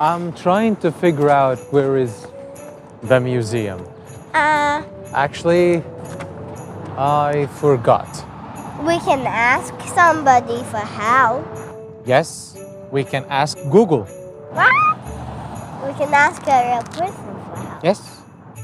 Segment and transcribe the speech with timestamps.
[0.00, 2.26] I'm trying to figure out where is
[3.10, 3.80] the museum.
[4.34, 4.82] Uh,
[5.14, 5.82] Actually,
[6.96, 8.08] I forgot.
[8.90, 11.42] we can ask somebody for help.
[12.06, 12.28] Yes,
[12.94, 14.04] we can ask Google.
[14.58, 14.74] What?
[15.84, 17.84] We can ask a real person for help.
[17.84, 17.98] Yes.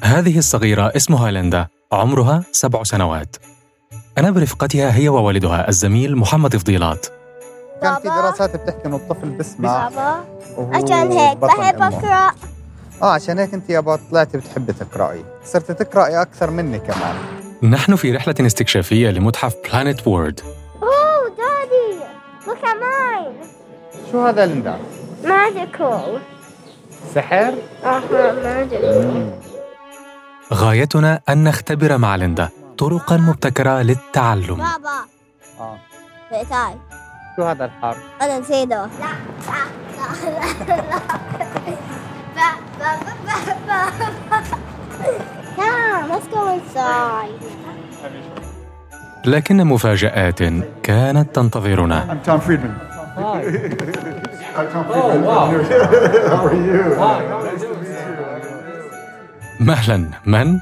[0.02, 3.36] هذه الصغيرة اسمها ليندا عمرها سبع سنوات
[4.18, 7.06] أنا برفقتها هي ووالدها الزميل محمد فضيلات
[7.81, 8.07] كان في.
[8.07, 10.23] دراسات بتحكي إنه الطفل بسمع بابا
[10.75, 11.81] عشان هيك بحب.
[11.81, 12.31] أقرأ
[13.01, 17.15] آه عشان هيك أنت يابا طلعتي بتحبي تقرأي صرت تقرأي أكثر مني كمان
[17.63, 20.39] نحن في رحلة استكشافية لمتحف Planet Word
[20.81, 22.03] Oh, Daddy!
[22.47, 23.45] Look at mine!
[24.11, 24.77] شو هذا ليندا؟
[25.23, 26.19] Magical.
[27.15, 27.53] سحر؟
[27.83, 29.05] Uh-huh, magical.
[30.53, 34.99] غايتنا أن نختبر مع ليندا طرقا مبتكرة للتعلم بابا
[35.59, 35.77] آه
[37.35, 38.89] شو هذا الحرف؟ أنا نسيته لا
[39.47, 39.63] لا
[42.35, 42.49] لا
[45.57, 47.43] لا let's go inside.
[49.25, 50.43] لكن مفاجآت
[50.83, 52.73] كانت تنتظرنا I'm Tom Friedman.
[53.15, 53.41] Hi.
[54.59, 55.23] I'm Tom Friedman.
[55.25, 55.51] wow.
[56.29, 56.79] How are you?
[59.59, 60.59] مهلا من؟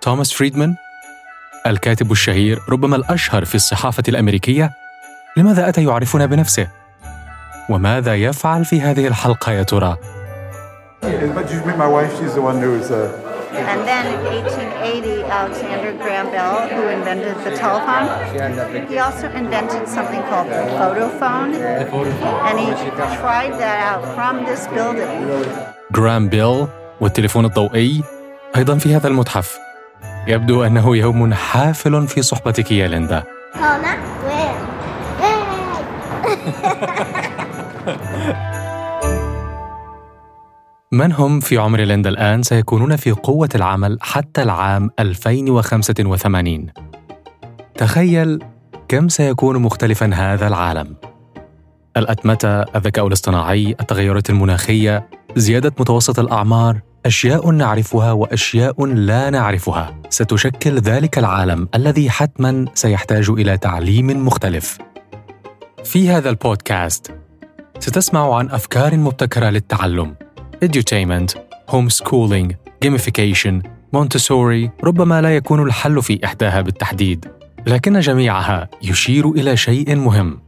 [0.00, 0.74] توماس فريدمان
[1.66, 4.72] الكاتب الشهير ربما الأشهر في الصحافة الأمريكية
[5.40, 6.68] لماذا أتى يعرفنا بنفسه؟
[7.70, 9.96] وماذا يفعل في هذه الحلقة يا ترى؟
[25.92, 26.66] جراهام بيل
[27.00, 28.02] والتليفون الضوئي
[28.56, 29.58] أيضا في هذا المتحف.
[30.26, 33.22] يبدو أنه يوم حافل في صحبتك يا ليندا
[40.92, 46.66] من هم في عمر ليندا الآن سيكونون في قوة العمل حتى العام 2085
[47.76, 48.38] تخيل
[48.88, 50.96] كم سيكون مختلفا هذا العالم.
[51.96, 60.00] الأتمتة، الذكاء الاصطناعي، التغيرات المناخية، زيادة متوسط الأعمار، أشياء نعرفها وأشياء لا نعرفها.
[60.08, 64.78] ستشكل ذلك العالم الذي حتما سيحتاج إلى تعليم مختلف.
[65.84, 67.14] في هذا البودكاست.
[67.78, 70.14] ستسمع عن أفكار مبتكرة للتعلم.
[70.64, 71.34] Edutainment,
[71.70, 72.52] homeschooling,
[72.84, 73.62] gamification,
[73.96, 77.26] Montessori ربما لا يكون الحل في إحداها بالتحديد.
[77.66, 80.40] لكن جميعها يشير إلى شيء مهم.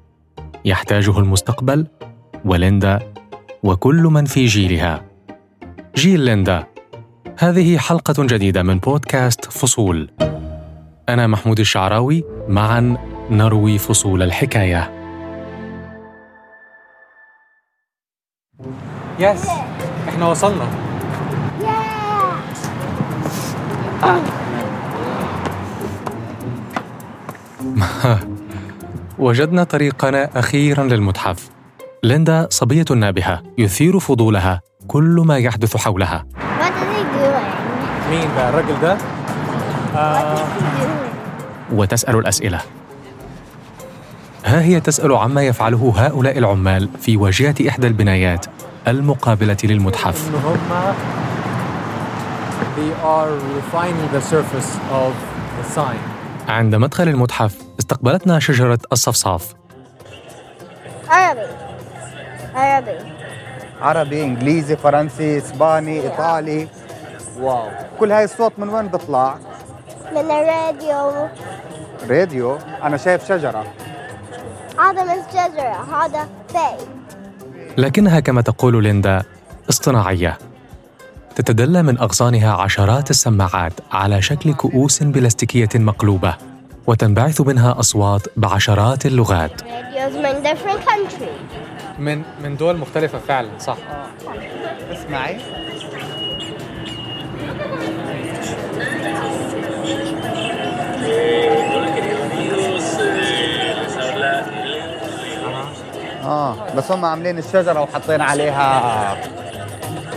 [0.64, 1.86] يحتاجه المستقبل
[2.44, 2.98] وليندا
[3.62, 5.04] وكل من في جيلها.
[5.96, 6.66] جيل ليندا.
[7.38, 10.10] هذه حلقة جديدة من بودكاست فصول.
[11.08, 12.96] أنا محمود الشعراوي معا
[13.30, 15.01] نروي فصول الحكاية.
[19.22, 19.46] Yes.
[20.08, 20.66] إحنا وصلنا.
[29.18, 31.50] وجدنا طريقنا أخيرا للمتحف
[32.02, 36.26] ليندا صبية نابهة يثير فضولها كل ما يحدث حولها?
[38.10, 38.96] مين ده الراجل ده؟
[39.94, 40.62] Doing?
[41.72, 42.60] وتسأل الأسئلة
[44.44, 48.46] ها هي تسأل عما يفعله هؤلاء العمال في واجهة إحدى البنايات
[48.88, 50.30] المقابلة للمتحف.
[56.48, 59.54] عند مدخل المتحف استقبلتنا شجرة الصفصاف.
[61.08, 61.46] عربي
[62.54, 62.98] عربي
[63.80, 66.68] عربي إنجليزي فرنسي إسباني إيطالي.
[67.40, 67.68] واو.
[68.00, 69.38] كل هاي الصوت من وين بيطلع
[70.12, 71.28] من الراديو.
[72.10, 73.64] راديو؟ أنا شايف شجرة.
[74.78, 77.01] هذا من الشجرة هذا بيت
[77.78, 79.22] لكنها كما تقول ليندا
[79.70, 80.38] اصطناعية.
[81.36, 86.36] تتدلى من أغصانها عشرات السماعات على شكل كؤوس بلاستيكية مقلوبة
[86.86, 89.62] وتنبعث منها أصوات بعشرات اللغات.
[89.64, 89.78] من
[91.98, 93.76] من من دول مختلفة فعلا صح.
[94.92, 95.36] اسمعي.
[106.82, 109.16] بس هم عاملين الشجرة وحاطين عليها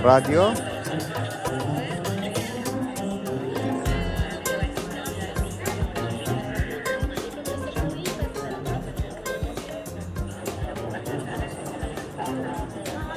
[0.04, 0.44] راديو.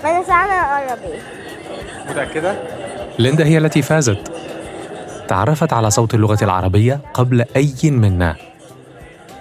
[0.04, 1.18] أنا سامع عربي
[2.10, 2.54] متأكدة؟
[3.18, 4.32] ليندا هي التي فازت.
[5.28, 8.36] تعرفت على صوت اللغة العربية قبل أي منا.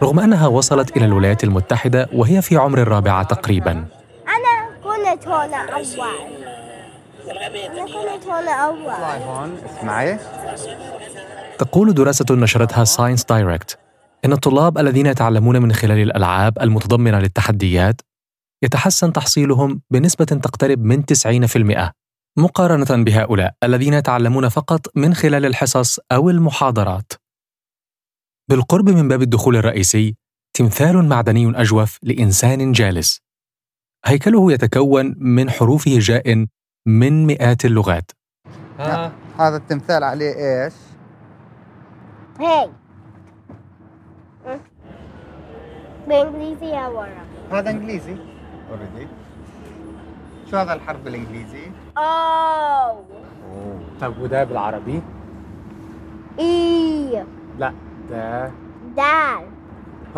[0.03, 3.96] رغم أنها وصلت إلى الولايات المتحدة وهي في عمر الرابعة تقريباً.
[11.57, 13.79] تقول دراسة نشرتها ScienceDirect
[14.25, 18.01] إن الطلاب الذين يتعلمون من خلال الألعاب المتضمنة للتحديات
[18.63, 21.91] يتحسن تحصيلهم بنسبة تقترب من 90%
[22.37, 27.13] مقارنة بهؤلاء الذين يتعلمون فقط من خلال الحصص أو المحاضرات.
[28.49, 30.15] بالقرب من باب الدخول الرئيسي
[30.53, 33.26] تمثال معدني أجوف لإنسان جالس.
[34.05, 36.45] هيكله يتكون من حروف هجاء
[36.85, 38.11] من مئات اللغات.
[38.79, 40.33] ها؟ هذا التمثال عليه
[40.65, 40.73] إيش؟
[42.39, 42.69] هاي
[46.07, 48.15] بإنجليزي يا ورا هذا إنجليزي.
[48.71, 49.07] اوريدي
[50.51, 53.05] شو هذا الحرف بالإنجليزي؟ أوه
[54.01, 55.01] طب وده بالعربي؟
[56.39, 57.25] إي
[57.59, 57.73] لا
[58.09, 58.51] ده
[58.95, 59.43] دال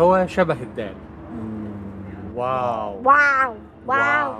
[0.00, 0.94] هو شبه الدال.
[2.34, 3.02] واو.
[3.02, 3.54] واو
[3.90, 4.32] واو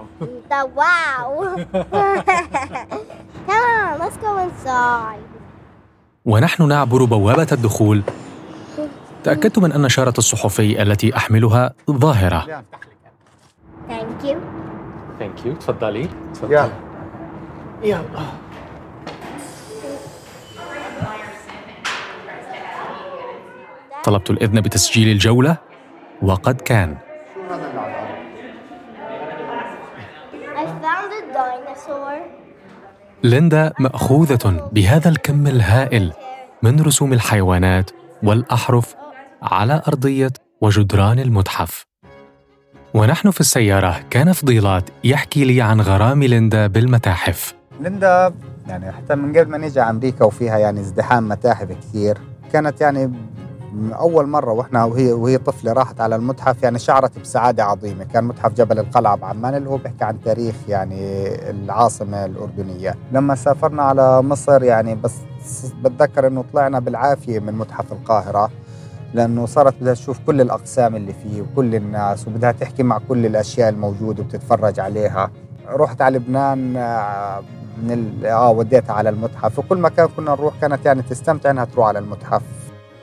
[0.53, 1.29] the wow.
[3.49, 5.25] Come on let's go inside.
[6.25, 8.03] ونحن نعبر بوابة الدخول.
[9.25, 12.63] تأكدت من أن شارة الصحفي التي أحملها ظاهرة.
[13.89, 14.37] Thank you.
[15.19, 16.09] Thank you تفضلي.
[16.35, 16.71] تفضلي.
[17.83, 18.01] يلا.
[24.05, 25.57] طلبت الإذن بتسجيل الجولة
[26.23, 26.97] وقد كان.
[33.23, 36.13] ليندا مأخوذة بهذا الكم الهائل
[36.63, 37.91] من رسوم الحيوانات
[38.23, 38.95] والأحرف
[39.43, 41.87] على أرضية وجدران المتحف.
[42.95, 47.55] ونحن في السيارة كان فضيلات يحكي لي عن غرام ليندا بالمتاحف.
[47.81, 48.35] ليندا
[48.69, 52.19] يعني حتى من قبل ما نيجي على أمريكا وفيها يعني ازدحام متاحف كثير
[52.53, 53.13] كانت يعني
[53.79, 58.05] أول مرة وإحنا وهي وهي طفلة راحت على المتحف يعني شعرت بسعادة عظيمة.
[58.05, 62.95] كان متحف جبل القلعة بعمان اللي هو بيحكي عن تاريخ يعني العاصمة الأردنية.
[63.13, 65.13] لما سافرنا على مصر يعني بس
[65.85, 68.51] بتذكر إنه طلعنا بالعافية من متحف القاهرة
[69.15, 73.69] لأنه صارت بدها تشوف كل الأقسام اللي فيه وكل الناس وبدها تحكي مع كل الأشياء
[73.69, 75.31] الموجودة وبتتفرج عليها.
[75.69, 77.43] رحت على لبنان آه،
[77.83, 78.25] من.
[78.25, 79.59] آه وديتها على المتحف.
[79.59, 82.43] وكل مكان كنا نروح كانت يعني تستمتع إنها تروح على المتحف.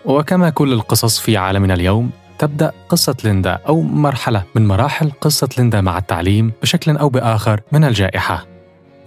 [0.07, 2.09] وكما كل القصص في عالمنا اليوم
[2.39, 7.83] تبدأ قصة ليندا أو مرحلة من مراحل قصة ليندا مع التعليم بشكل أو بآخر من
[7.83, 8.45] الجائحة.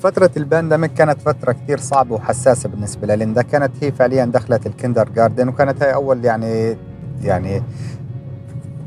[0.00, 5.08] فترة ال pandemic كانت فترة كتير صعبة وحساسة بالنسبة لليندا كانت هي فعليا دخلت ال
[5.08, 6.76] kindergarten وكانت هاي أول يعني
[7.23, 7.62] يعني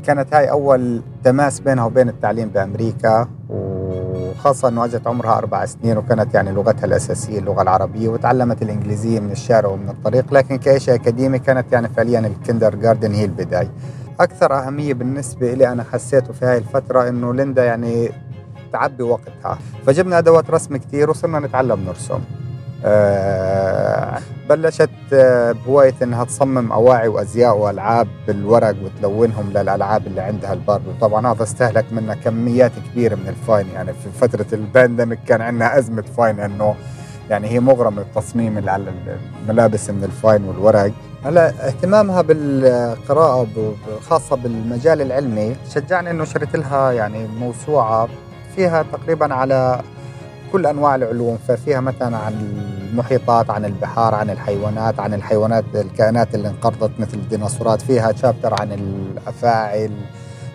[0.06, 3.28] كانت هاي أول تماس بينها وبين التعليم بأمريكا
[4.34, 9.30] وخاصة أنه أجت عمرها أربع سنين وكانت يعني لغتها الأساسية اللغة العربية وتعلمت الإنجليزية من
[9.32, 13.70] الشارع ومن الطريق لكن كشيء أكاديمي كانت يعني فعليا ال kindergarten هي البداية.
[14.20, 18.10] أكثر أهمية بالنسبة لي أنا حسيته في هاي الفترة أنه ليندا يعني
[18.72, 19.58] تعبي وقتها.
[19.86, 22.20] فجبنا أدوات رسم كتير وصرنا نتعلم نرسم.
[24.48, 31.32] بلشت آه، بهواية إنها تصمم أواعي وأزياء وألعاب بالورق وتلونهم للألعاب اللي عندها الباربي وطبعا
[31.32, 33.66] هذا استهلك منا كميات كبيرة من ال Fine.
[33.74, 36.74] يعني في فترة ال pandemic كان عندنا أزمة Fine إنه
[37.30, 37.60] يعني هي
[38.58, 38.92] اللي على
[39.46, 40.92] الملابس من ال Fine والورق.
[41.24, 43.46] هلا اهتمامها بالقراءة
[44.08, 48.08] خاصة بالمجال العلمي شجعني إنه شريت لها يعني موسوعة
[48.56, 49.80] فيها تقريبا على
[50.54, 52.32] كل أنواع العلوم ففيها مثلا عن
[52.92, 58.72] المحيطات عن البحار عن الحيوانات عن الحيوانات الكائنات اللي انقرضت مثل الديناصورات فيها شابتر عن
[58.72, 59.90] الافاعي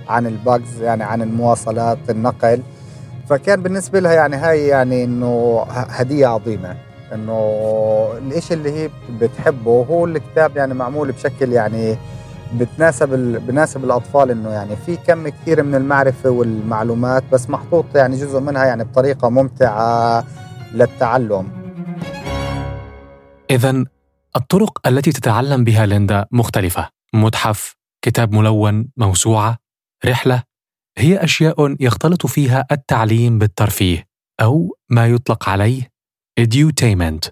[0.09, 2.61] عن الباجز يعني عن المواصلات النقل.
[3.29, 6.75] فكان بالنسبة لها يعني هاي يعني إنه هدية عظيمة.
[7.13, 7.39] إنه
[8.17, 8.89] الإشي اللي هي
[9.21, 11.97] بتحبه هو الكتاب يعني معمول بشكل يعني
[12.53, 13.39] بتناسب ال...
[13.39, 18.65] بناسب الأطفال إنه يعني في كم كثير من المعرفة والمعلومات بس محطوط يعني جزء منها
[18.65, 20.25] يعني بطريقة ممتعة
[20.73, 21.47] للتعلم
[23.51, 23.85] إذا
[24.35, 26.89] الطرق التي تتعلم بها ليندا مختلفة.
[27.13, 29.57] متحف، كتاب ملون، موسوعة،
[30.05, 30.43] رحلة،
[30.97, 34.05] هي أشياء يختلط فيها التعليم بالترفيه
[34.41, 35.89] أو ما يطلق عليه
[36.41, 37.29] edutainment.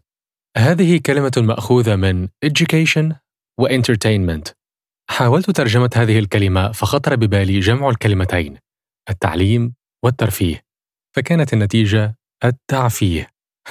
[0.58, 3.14] هذه كلمة مأخوذة من education
[3.60, 4.52] و entertainment.
[5.10, 8.58] حاولت ترجمة هذه الكلمة فخطر ببالي جمع الكلمتين
[9.10, 9.74] التعليم
[10.04, 10.62] والترفيه
[11.16, 13.28] فكانت النتيجة التعفيه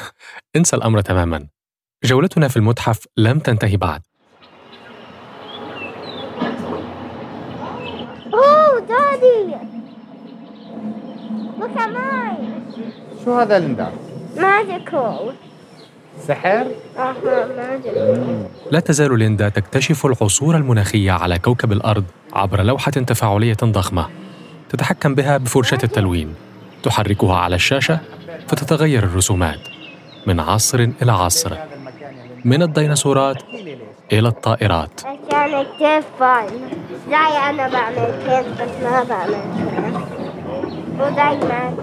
[0.56, 1.48] انسى الأمر تماما
[2.04, 4.02] جولتنا في المتحف لم تنتهي بعد
[8.38, 9.40] Oh, Daddy!
[11.60, 12.84] Look at mine.
[13.24, 13.92] شو هذا ليندا؟
[14.36, 15.45] Magical.
[16.18, 16.66] سحر؟
[18.70, 24.06] لا تزال ليندا تكتشف العصور المناخية على كوكب الأرض عبر لوحة تفاعلية ضخمة
[24.68, 26.34] تتحكم بها بفرشاة التلوين
[26.82, 28.00] تحركها على الشاشة
[28.48, 29.60] فتتغير الرسومات
[30.26, 31.56] من عصر إلى عصر
[32.44, 33.42] من الديناصورات
[34.12, 35.00] إلى الطائرات.
[35.30, 36.46] كان كتير فن
[37.08, 39.96] زي أنا بعمل كيف بس ما بعمل كيف.
[41.00, 41.74] وزي ما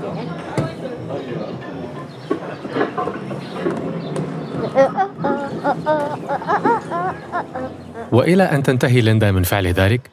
[8.12, 10.10] وإلى أن تنتهي ليندا من فعل ذلك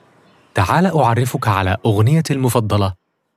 [0.54, 2.92] تعال أعرفك على أغنيتي المفضلة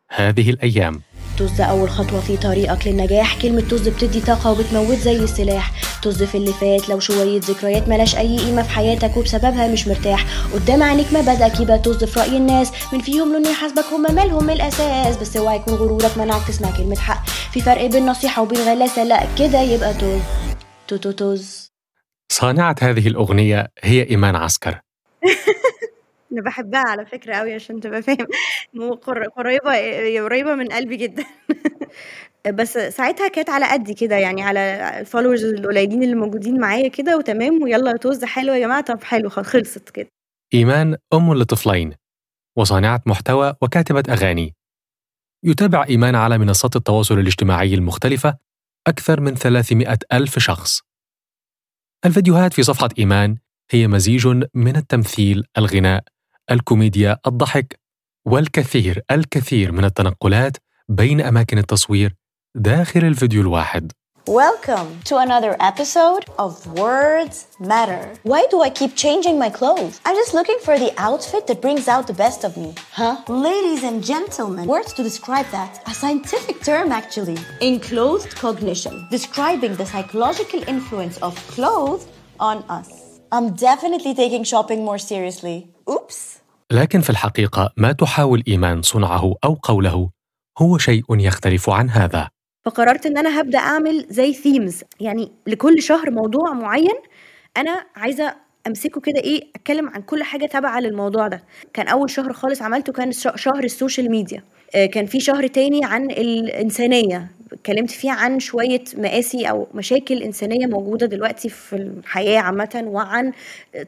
[0.10, 1.02] هذه الأيام.
[1.40, 5.72] طز أول خطوة في طريقك للنجاح كلمة طز بتدي طاقة وبتموت زي السلاح.
[6.04, 10.26] طز في اللي فات لو شوية ذكريات ملاش أي قيمة في حياتك وبسببها مش مرتاح.
[10.54, 12.72] قدام عينيك مبادئك يبقى طز في رأي الناس.
[12.94, 17.26] من فيهم لون يحاسبك هم مالهم الأساس بس اوعى يكون غرورك منعك تسمع كلمة حق.
[17.52, 20.20] في فرق بين نصيحة وبين غلاسة لا كده يبقى طز.
[20.88, 21.72] تو تو طز
[22.32, 24.80] صانعة هذه الأغنية هي إيمان عسكر.
[26.32, 28.28] أنا بحبها على فكرة قوي عشان تبقى فاهم.
[28.74, 29.72] مو قر- قريبة
[30.24, 31.24] قريبة من قلبي جدا.
[32.54, 34.60] بس ساعتها كانت على قدي كده يعني على
[35.00, 39.30] ال followers القليلين اللي موجودين معايا كده وتمام ويلا طز حلو يا جماعة طب حلو
[39.30, 40.08] خلصت كده.
[40.54, 41.94] إيمان أم لطفلين
[42.58, 44.54] وصانعة محتوى وكاتبة أغاني.
[45.44, 48.38] يتابع إيمان على منصات التواصل الاجتماعي المختلفة
[48.88, 50.82] أكثر من 300 ألف شخص.
[52.06, 53.38] الفيديوهات في صفحة إيمان
[53.72, 56.04] هي مزيج من التمثيل الغناء
[56.52, 57.80] الكوميديا الضحك
[58.26, 60.58] والكثير الكثير من التنقلات
[60.90, 62.16] بين أماكن التصوير
[62.56, 63.92] داخل الفيديو الواحد.
[64.29, 68.13] Welcome to another episode of Words Matter.
[68.25, 70.03] Why do I keep changing my clothes?
[70.05, 72.75] I'm just looking for the outfit that brings out the best of me.
[72.93, 73.23] Huh?
[73.27, 75.81] Ladies and gentlemen, words to describe that.
[75.89, 77.39] A scientific term, actually.
[77.63, 82.07] Enclosed cognition, describing the psychological influence of clothes
[82.39, 83.21] on us.
[83.33, 85.69] I'm definitely taking shopping more seriously.
[85.89, 86.41] Oops.
[86.71, 90.11] لكن في الحقيقة ما تحاول إيمان صنعه أو قوله
[90.59, 92.29] هو شيء يختلف عن هذا
[92.66, 96.96] فقررت إن أنا هبدأ أعمل زي themes يعني لكل شهر موضوع معين
[97.58, 98.36] أنا عايزة
[98.68, 101.44] أمسكه كده إيه أتكلم عن كل حاجة تابعة للموضوع ده.
[101.74, 104.44] كان أول شهر خالص عملته كان شهر ال social media.
[104.76, 107.28] آه، كان في شهر تاني عن الإنسانية.
[107.54, 113.32] اتكلمت فيه عن شوية مآسي أو مشاكل إنسانية موجودة دلوقتي في الحياة عامة وعن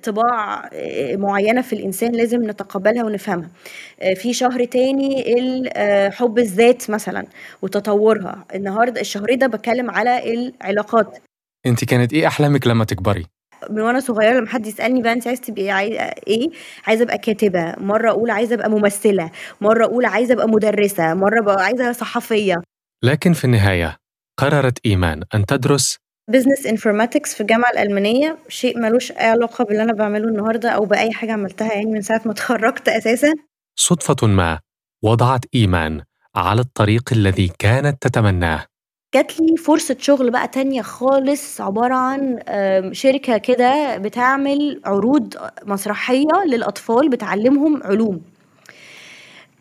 [0.03, 3.50] طباع آه، معينة في الإنسان لازم نتقبلها ونفهمها.
[4.01, 5.25] آه، في شهر تاني
[5.75, 7.25] آه، حب الذات مثلا
[7.62, 8.45] وتطورها.
[8.55, 11.17] النهارده الشهر ده بتكلم على العلاقات.
[11.65, 13.25] أنت كانت إيه أحلامك لما تكبري؟
[13.69, 16.00] من وأنا صغيرة لما حد يسألني بقى انت عايزه تبقي عاي...
[16.27, 16.48] إيه؟
[16.88, 17.75] عايزة أبقى كاتبة.
[17.77, 19.31] مرة أقول عايزة أبقى ممثلة.
[19.62, 21.13] مرة أقول عايزة أبقى مدرسة.
[21.13, 22.55] مرة بقى عايزة صحفية.
[23.03, 23.97] لكن في النهاية
[24.39, 25.97] قررت إيمان أن تدرس
[26.31, 31.11] business informatics في الجامعة الألمانية شيء ملوش أي علاقة باللي أنا بعمله النهارده أو بأي
[31.13, 33.33] حاجة عملتها يعني من ساعة ما اتخرجت أساسا.
[33.79, 34.59] صدفة ما
[35.03, 36.01] وضعت إيمان
[36.35, 38.65] على الطريق الذي كانت تتمناه.
[39.15, 42.39] جات لي فرصة شغل بقى تانية خالص عبارة عن
[42.93, 45.33] شركة كده بتعمل عروض
[45.63, 48.21] مسرحية للأطفال بتعلمهم علوم.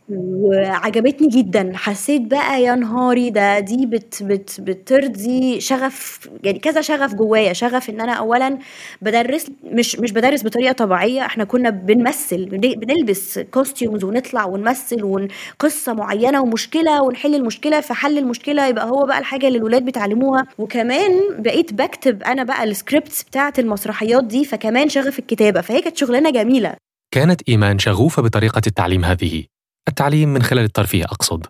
[0.08, 1.72] وعجبتني جدا.
[1.74, 7.52] حسيت بقى يا نهاري ده دي بت بت بترضي شغف يعني كذا شغف جوايا.
[7.52, 8.58] شغف إن أنا اولا
[9.02, 11.20] بدرس مش مش بدرس بطريقة طبيعية.
[11.26, 18.66] إحنا كنا بنمثل بن- بنلبس كوستيومز ونطلع ونمثل وقصه معينة ومشكلة ونحل المشكلة فحل المشكلة
[18.66, 20.46] يبقى هو بقى الحاجة اللي الولاد بيتعلموها.
[20.58, 25.60] وكمان بقيت بكتب أنا بقى ال scripts بتاعة المسرحيات دي فكمان شغف الكتابة.
[25.60, 26.74] فهي كانت شغلانة جميلة.
[27.14, 29.44] كانت إيمان شغوفة بطريقة التعليم هذه.
[29.88, 31.46] التعليم من خلال الترفيه أقصد.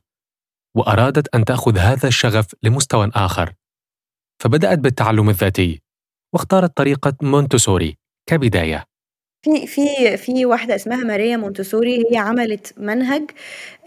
[0.76, 3.52] وأرادت أن تأخذ هذا الشغف لمستوى آخر.
[4.42, 5.82] فبدأت بالتعلم الذاتي
[6.34, 7.96] واختارت طريقة مونتسوري
[8.28, 8.84] كبداية.
[9.44, 13.30] في في في واحدة اسمها ماريا مونتسوري هي عملت منهج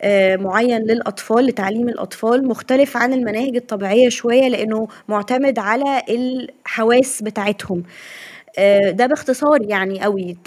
[0.01, 7.84] آه، معين للأطفال لتعليم الأطفال مختلف عن المناهج الطبيعية شوية لأنه معتمد على الحواس بتاعتهم.
[8.58, 10.38] آه، ده باختصار يعني قوي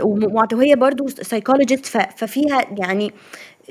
[0.53, 3.13] وهي برضو psychologist ففيها يعني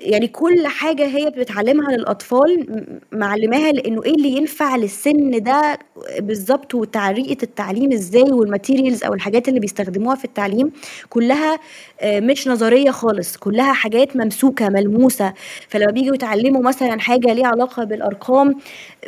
[0.01, 2.65] يعني كل حاجة هي بتعلمها للأطفال
[3.11, 5.79] معلماها لأنه إيه اللي ينفع للسن ده
[6.19, 10.71] بالظبط وطريقة التعليم إزاي وال materials أو الحاجات اللي بيستخدموها في التعليم
[11.09, 11.59] كلها
[12.01, 15.33] آه، مش نظرية خالص كلها حاجات ممسوكة ملموسة.
[15.69, 18.55] فلما بيجوا يتعلموا مثلا حاجة ليها علاقة بالأرقام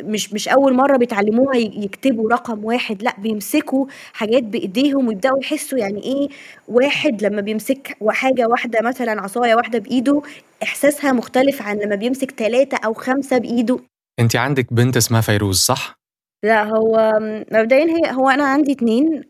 [0.02, 6.02] مش مش أول مرة بيتعلموها يكتبوا رقم واحد لأ بيمسكوا حاجات بإيديهم ويبدأوا يحسوا يعني
[6.04, 6.28] إيه
[6.68, 10.22] واحد لما بيمسك حاجة واحدة مثلا عصاية واحدة بإيده
[10.62, 13.78] إحساسها مختلف عن لما بيمسك ثلاثة أو خمسة بإيده
[14.20, 15.94] أنت عندك بنت اسمها فيروز صح؟
[16.44, 17.12] لا هو
[17.52, 19.22] مبدئيا هي هو أنا عندي اتنين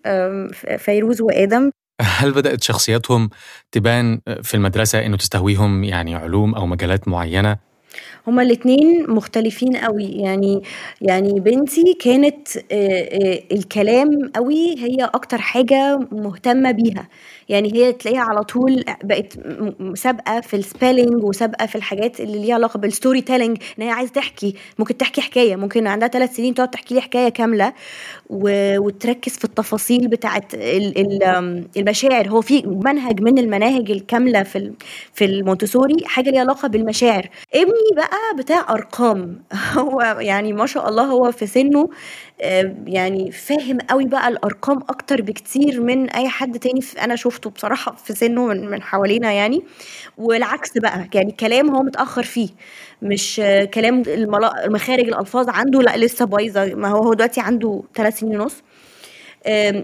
[0.79, 1.71] فيروز وآدم
[2.01, 3.31] هل بدأت شخصياتهم
[3.73, 7.59] تبان في المدرسة إنه تستهويهم يعني علوم أو مجالات معينة؟
[8.27, 10.05] هما الاتنين مختلفين قوي.
[10.05, 10.63] يعني
[11.01, 12.49] يعني بنتي كانت
[13.53, 17.09] الكلام قوي هي أكتر حاجة مهتمة بيها.
[17.49, 19.33] يعني هي تلاقيها على طول بقت
[19.95, 24.13] سابقة في ال spelling وسابقة في الحاجات اللي ليها علاقة بال storytelling إن هي عايزة
[24.13, 24.55] تحكي.
[24.79, 25.57] ممكن تحكي حكاية.
[25.57, 27.73] ممكن عندها ثلاث سنين تقعد تحكي لي حكاية كاملة
[28.31, 30.43] وتركز في التفاصيل بتاعه
[31.77, 32.29] المشاعر.
[32.29, 34.73] هو في منهج من المناهج الكاملة في
[35.15, 37.29] في المونتسوري حاجة ليها علاقة بالمشاعر.
[37.55, 39.43] ابني بقى بتاع أرقام.
[39.79, 41.89] هو يعني ما شاء الله هو في سنه
[42.87, 48.13] يعني فاهم قوي بقى الأرقام أكتر بكتير من أي حد تاني أنا شفته بصراحة في
[48.13, 49.63] سنه من, من حوالينا يعني.
[50.19, 52.49] والعكس بقى يعني كلام هو متأخر فيه.
[53.03, 53.43] مش
[53.75, 54.03] كلام
[54.67, 56.75] مخارج الألفاظ عنده لأ لسه بايظة.
[56.75, 58.63] ما هو هو دلوقتي عنده ثلاث سنين ونص.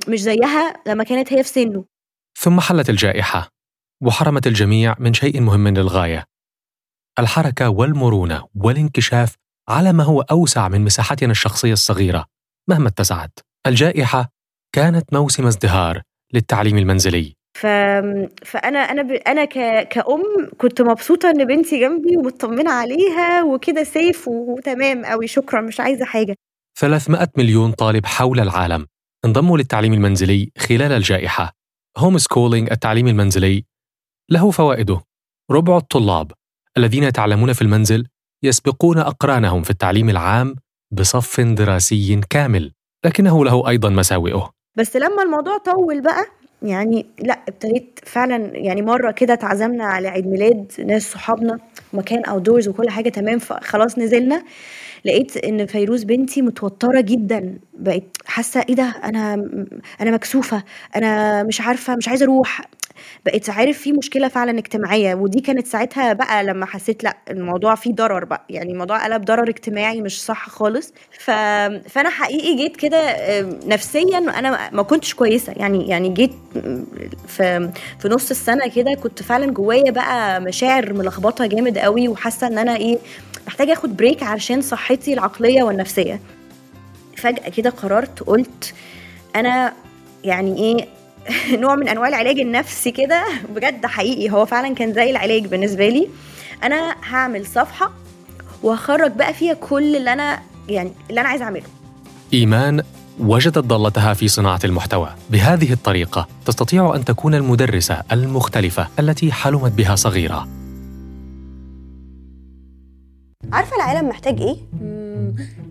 [0.09, 1.85] مش زيها لما كانت هي في سنه.
[2.39, 3.49] ثم حلت الجائحة
[4.03, 6.25] وحرمت الجميع من شيء مهم للغاية.
[7.19, 9.35] الحركة والمرونة والانكشاف
[9.69, 12.25] على ما هو أوسع من مساحتنا الشخصية الصغيرة
[12.69, 13.39] مهما اتسعت.
[13.67, 14.29] الجائحة
[14.75, 16.03] كانت موسم ازدهار
[16.35, 17.35] للتعليم المنزلي.
[17.57, 17.67] ف...
[18.45, 19.11] فأنا أنا ب...
[19.11, 19.89] أنا ك...
[19.89, 26.05] كأم كنت مبسوطة إن بنتي جنبي ومطمنة عليها وكده سيف وتمام قوي شكرا مش عايزة
[26.05, 26.35] حاجة.
[26.79, 28.87] 300 مليون طالب حول العالم
[29.25, 31.53] انضموا للتعليم المنزلي خلال الجائحة.
[31.97, 33.65] homeschooling التعليم المنزلي
[34.31, 35.01] له فوائده.
[35.51, 36.33] ربع الطلاب
[36.79, 38.07] الذين يتعلمون في المنزل
[38.45, 40.55] يسبقون أقرانهم في التعليم العام
[40.91, 42.73] بصف دراسي كامل
[43.05, 44.51] لكنه له أيضا مساوئه.
[44.77, 46.25] بس لما الموضوع طول بقى
[46.63, 51.59] يعني لا ابتديت فعلا يعني مرة كده اتعزمنا على عيد ميلاد ناس صحابنا
[51.93, 54.43] مكان outdoors وكل حاجة تمام فخلاص نزلنا.
[55.05, 59.35] لقيت إن فيروز بنتي متوترة جدا بقت حاسة إيه ده؟ أنا
[60.01, 60.63] أنا مكسوفة
[60.97, 62.61] أنا مش عارفة مش عايزة أروح.
[63.27, 67.95] بقيت عارف في مشكلة فعلا اجتماعية ودي كانت ساعتها بقى لما حسيت لأ الموضوع فيه
[67.95, 68.45] ضرر بقى.
[68.51, 70.93] يعني الموضوع قلب ضرر اجتماعي مش صح خالص.
[71.19, 71.31] ف...
[71.89, 73.17] فأنا حقيقي جيت كده
[73.67, 75.53] نفسيا أنا ما كنتش كويسة.
[75.57, 76.33] يعني يعني جيت
[77.29, 82.59] في في نص السنة كده كنت فعلا جوايا بقى مشاعر ملخبطة جامد قوي وحاسة إن
[82.59, 82.99] أنا إيه
[83.47, 86.21] محتاجة آخد بريك علشان صحتي العقلية والنفسية.
[87.17, 88.75] فجأة كده قررت قلت
[89.37, 89.73] أنا
[90.25, 90.89] يعني إيه
[91.63, 93.25] نوع من أنواع العلاج النفسي كده.
[93.55, 96.09] بجد حقيقي هو فعلا كان زي العلاج بالنسبة لي.
[96.63, 97.91] أنا هعمل صفحة
[98.63, 101.67] وهخرج بقى فيها كل اللي أنا يعني اللي أنا عايزة أعمله.
[102.33, 102.83] إيمان
[103.19, 105.09] وجدت ضالتها في صناعة المحتوى.
[105.31, 110.49] بهذه الطريقة تستطيع أن تكون المدرسة المختلفة التي حلمت بها صغيرة.
[113.53, 114.57] عارفة العالم محتاج إيه؟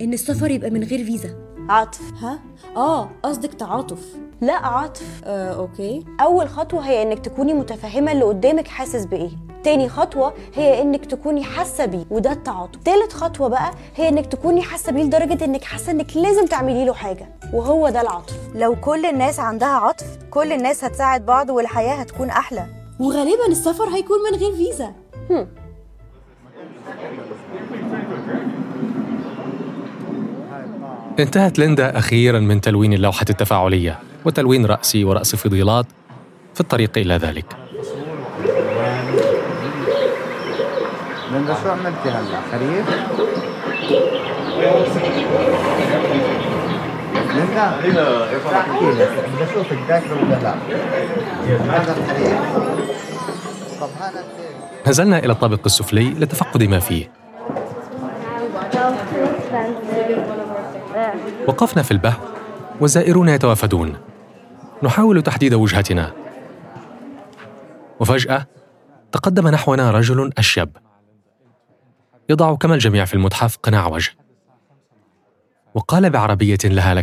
[0.01, 1.35] إن السفر يبقى من غير فيزا.
[1.69, 2.39] عاطف ها؟
[2.75, 3.99] آه قصدك تعاطف.
[4.41, 6.06] لا عاطف آه، أوكي.
[6.21, 9.30] أول خطوة هي إنك تكوني متفهمة اللي قدامك حاسس بإيه.
[9.63, 12.80] تاني خطوة هي إنك تكوني حاسة بيه وده التعاطف.
[12.84, 16.93] تالت خطوة بقى هي إنك تكوني حاسة بيه لدرجة إنك حاسة إنك لازم تعملي له
[16.93, 18.38] حاجة وهو ده العطف.
[18.56, 22.65] لو كل الناس عندها عطف كل الناس هتساعد بعض والحياة هتكون أحلى.
[23.00, 24.91] وغالبا السفر هيكون من غير فيزا.
[25.30, 25.47] هم.
[31.19, 34.00] انتهت ليندا أخيرا من تلوين اللوحة التفاعلية.
[34.27, 35.85] وتلوين رأسي ورأس فضيلات
[36.53, 37.45] في الطريق إلى ذلك
[41.63, 41.69] شو
[42.05, 42.85] هلا؟ خريف؟
[47.35, 50.55] لك بدي ولا لا؟
[51.69, 52.39] هذا الخريف
[53.81, 54.23] طب هذا
[54.87, 57.11] نزلنا إلى الطابق السفلي لتفقد ما فيه
[61.47, 62.19] وقفنا في البحر
[62.81, 63.97] والزائرون يتوافدون
[64.83, 66.13] نحاول تحديد وجهتنا.
[67.99, 68.47] وفجأة
[69.11, 70.69] تقدم نحونا رجل أشيب.
[72.29, 74.11] يضع كما الجميع في المتحف قناع وجه.
[75.75, 76.93] وقال بعربية لها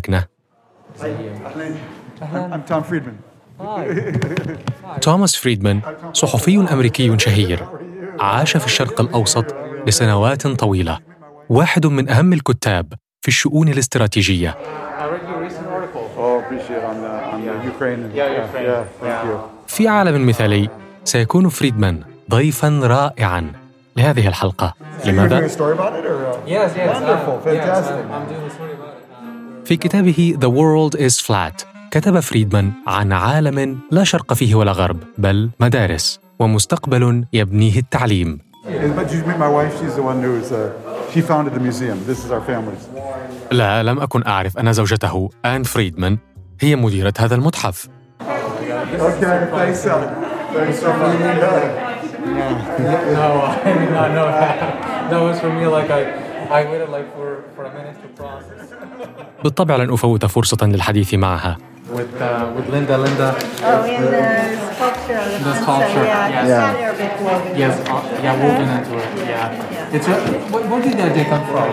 [2.90, 3.14] Friedman.
[5.00, 5.80] توماس فريدمان
[6.12, 7.66] صحفي أمريكي شهير
[8.20, 9.54] عاش في الشرق الأوسط
[9.86, 10.98] لسنوات طويلة.
[11.48, 14.54] واحد من أهم الكتاب في الشؤون الاستراتيجية
[16.16, 17.44] Oh, appreciate on the on the Ukraine.
[17.44, 17.52] And, yeah, Ukraine.
[17.52, 17.63] Yeah, thank you.
[19.66, 20.68] في عالم مثالي
[21.04, 23.52] سيكون فريدمان ضيفا رائعا
[23.96, 24.74] لهذه الحلقة.
[25.04, 25.48] لماذا؟
[29.64, 34.98] في كتابه The World is Flat كتب فريدمان عن عالم لا شرق فيه ولا غرب
[35.18, 38.38] بل مدارس ومستقبل يبنيه التعليم.
[43.52, 46.18] لا لم أكن أعرف أن زوجته آن فريدمان.
[46.64, 47.88] هي مديرة هذا المتحف.
[59.44, 61.58] بالطبع لن أفوت فرصة للحديث معها.
[61.90, 63.36] With, uh, with Linda, Linda.
[63.62, 66.46] Oh, in the sculpture the, The sculpture, yeah.
[66.46, 67.22] Yeah.
[67.22, 67.58] woven.
[67.58, 69.28] Yes, uh, yeah, woven into it.
[69.28, 69.92] Yeah.
[69.96, 70.14] It's a,
[70.52, 71.68] where, where did that day come from?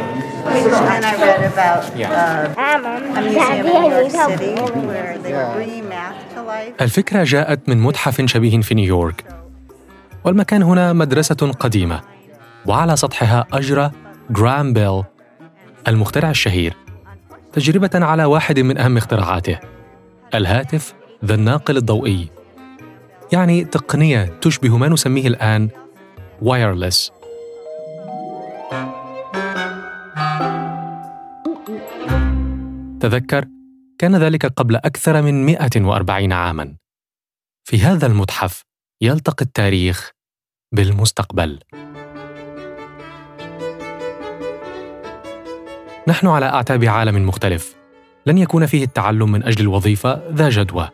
[0.94, 2.12] And I read about Yeah.
[2.12, 4.54] uh, I'm a museum in New York City
[4.90, 5.54] where they Yeah.
[5.56, 6.74] bring math to life.
[6.82, 9.24] الفكرة جاءت من متحف شبيه في نيويورك
[10.24, 12.02] والمكان هنا مدرسة قديمة
[12.66, 13.92] وعلى سطحها أجرى
[14.30, 15.04] جراهام بيل
[15.88, 16.76] المخترع الشهير
[17.54, 19.60] تجربة على واحد من أهم اختراعاته
[20.36, 20.94] الهاتف
[21.26, 22.30] ذا الناقل الضوئي.
[23.34, 25.70] يعني تقنية تشبه ما نسميه الآن
[26.42, 27.12] wireless
[33.00, 33.46] تذكر
[33.98, 36.76] كان ذلك قبل أكثر من 140 عاماً.
[37.64, 38.62] في هذا المتحف
[39.02, 40.12] يلتقي التاريخ
[40.76, 41.60] بالمستقبل.
[46.08, 47.81] نحن على أعتاب عالم مختلف.
[48.26, 50.90] لن يكون فيه التعلم من أجل الوظيفة ذا جدوى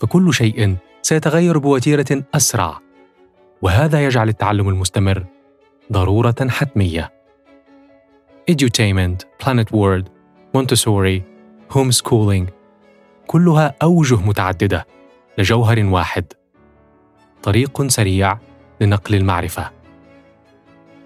[0.00, 2.78] فكل شيء سيتغير بوتيرة أسرع
[3.62, 5.24] وهذا يجعل التعلم المستمر
[5.92, 7.12] ضرورة حتمية.
[8.50, 10.04] Edutainment planet word
[10.54, 11.22] montessori
[11.70, 12.50] homeschooling
[13.26, 14.86] كلها أوجه متعددة
[15.38, 16.24] لجوهر واحد.
[17.42, 18.38] طريق سريع
[18.80, 19.70] لنقل المعرفة.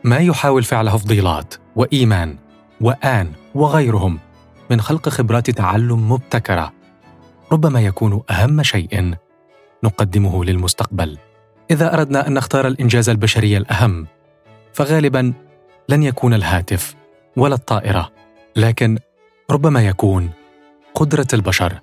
[0.05, 2.37] ما يحاول فعله فضيلات وإيمان
[2.81, 4.19] وآن وغيرهم؟
[4.71, 6.73] من خلق خبرات تعلم مبتكرة.
[7.53, 9.15] ربما يكون أهم شيء
[9.85, 11.19] نقدمه للمستقبل.
[11.71, 14.07] إذا أردنا أن نختار الإنجاز البشري الأهم
[14.73, 15.33] فغالبا
[15.89, 16.95] لن يكون الهاتف
[17.37, 18.13] ولا الطائرة
[18.57, 18.99] لكن
[19.51, 20.31] ربما يكون
[20.95, 21.81] قدرة البشر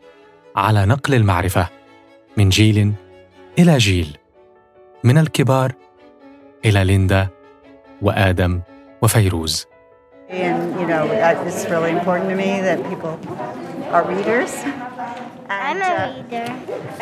[0.55, 1.69] على نقل المعرفة
[2.37, 2.93] من جيل
[3.59, 4.17] إلى جيل
[5.03, 5.73] من الكبار
[6.65, 7.27] إلى ليندا
[8.01, 8.61] وآدم
[9.01, 9.65] وفيروز.
[10.32, 13.14] And, you know, that- it's really important to me that people
[13.94, 14.52] are readers.
[15.50, 16.46] I'm And, a uh, reader.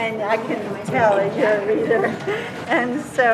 [0.04, 0.60] And I can
[0.94, 2.02] tell that you're a reader.
[2.68, 3.26] And so,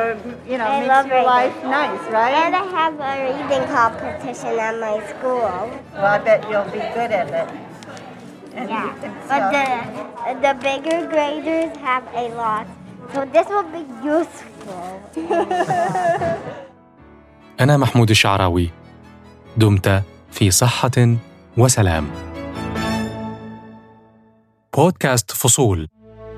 [0.49, 1.37] you know, I it love makes your reading.
[1.37, 2.35] life nice, right?
[2.45, 5.45] And I have a reading competition at my school.
[5.93, 7.49] Well, I bet you'll be good at it.
[8.57, 8.93] And you Yeah.
[9.01, 9.69] can But sell- the
[10.45, 12.65] the bigger graders have a lot.
[13.13, 13.83] So this will be
[14.15, 14.89] useful.
[17.61, 18.69] انا محمود الشعراوي
[19.58, 21.16] دمت في صحة
[21.56, 22.06] وسلام.
[24.76, 25.88] بودكاست فصول.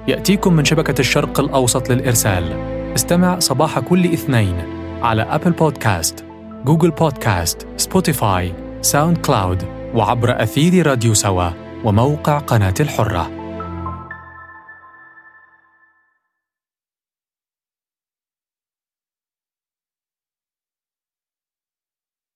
[0.09, 2.53] يأتيكم من شبكة الشرق الأوسط للإرسال.
[2.95, 4.57] استمع صباح كل اثنين
[5.03, 6.25] على ابل بودكاست
[6.65, 11.51] جوجل بودكاست سبوتيفاي ساوند كلاود وعبر اثير راديو سوا
[11.85, 13.40] وموقع قناة الحرة.